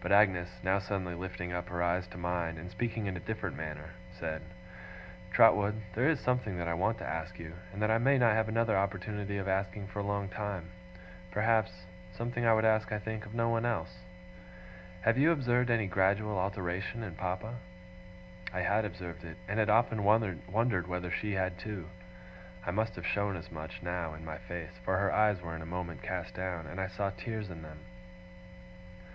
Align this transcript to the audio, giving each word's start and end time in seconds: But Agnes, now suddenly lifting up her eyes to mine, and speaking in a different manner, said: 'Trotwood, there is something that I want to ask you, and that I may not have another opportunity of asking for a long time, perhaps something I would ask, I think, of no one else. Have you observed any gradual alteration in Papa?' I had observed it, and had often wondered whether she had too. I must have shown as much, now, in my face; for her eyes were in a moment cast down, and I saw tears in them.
But 0.00 0.10
Agnes, 0.10 0.48
now 0.62 0.78
suddenly 0.78 1.14
lifting 1.14 1.52
up 1.52 1.68
her 1.68 1.82
eyes 1.82 2.06
to 2.06 2.16
mine, 2.16 2.56
and 2.56 2.70
speaking 2.70 3.04
in 3.04 3.14
a 3.14 3.20
different 3.20 3.58
manner, 3.58 3.90
said: 4.18 4.40
'Trotwood, 5.32 5.82
there 5.92 6.08
is 6.08 6.18
something 6.18 6.56
that 6.56 6.66
I 6.66 6.72
want 6.72 6.96
to 7.00 7.06
ask 7.06 7.38
you, 7.38 7.52
and 7.70 7.82
that 7.82 7.90
I 7.90 7.98
may 7.98 8.16
not 8.16 8.32
have 8.32 8.48
another 8.48 8.74
opportunity 8.74 9.36
of 9.36 9.46
asking 9.48 9.88
for 9.88 9.98
a 9.98 10.02
long 10.02 10.30
time, 10.30 10.70
perhaps 11.30 11.84
something 12.10 12.46
I 12.46 12.54
would 12.54 12.64
ask, 12.64 12.90
I 12.90 12.98
think, 12.98 13.26
of 13.26 13.34
no 13.34 13.50
one 13.50 13.66
else. 13.66 13.98
Have 15.02 15.18
you 15.18 15.30
observed 15.30 15.68
any 15.68 15.86
gradual 15.86 16.38
alteration 16.38 17.02
in 17.02 17.14
Papa?' 17.16 17.56
I 18.54 18.60
had 18.62 18.86
observed 18.86 19.24
it, 19.24 19.36
and 19.46 19.58
had 19.58 19.68
often 19.68 20.04
wondered 20.04 20.86
whether 20.86 21.10
she 21.10 21.34
had 21.34 21.58
too. 21.58 21.90
I 22.64 22.70
must 22.70 22.94
have 22.96 23.06
shown 23.06 23.36
as 23.36 23.52
much, 23.52 23.82
now, 23.82 24.14
in 24.14 24.24
my 24.24 24.38
face; 24.38 24.78
for 24.86 24.96
her 24.96 25.12
eyes 25.12 25.42
were 25.42 25.54
in 25.54 25.60
a 25.60 25.66
moment 25.66 26.00
cast 26.00 26.32
down, 26.36 26.66
and 26.66 26.80
I 26.80 26.86
saw 26.86 27.10
tears 27.10 27.50
in 27.50 27.60
them. 27.60 27.80